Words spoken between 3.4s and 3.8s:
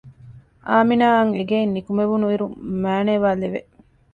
ލެވެ